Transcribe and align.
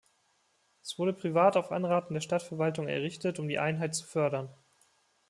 Es 0.81 0.97
wurde 0.97 1.13
privat 1.13 1.55
auf 1.57 1.71
Anraten 1.71 2.15
der 2.15 2.21
Stadtverwaltung 2.21 2.87
errichtet 2.87 3.37
um 3.37 3.47
die 3.47 3.59
Einheit 3.59 3.93
zu 3.93 4.03
fördern. 4.03 4.49